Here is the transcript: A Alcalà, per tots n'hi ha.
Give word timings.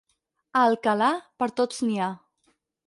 A 0.61 0.63
Alcalà, 0.71 1.11
per 1.43 1.51
tots 1.61 1.87
n'hi 1.89 2.01
ha. 2.07 2.11